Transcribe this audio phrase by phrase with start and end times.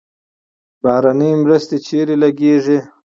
[0.81, 2.77] بهرنۍ مرستې چیرته لګیږي؟